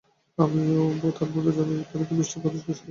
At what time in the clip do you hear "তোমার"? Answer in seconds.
2.03-2.19